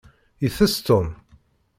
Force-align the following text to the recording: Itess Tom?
Itess 0.45 0.75
Tom? 0.87 1.05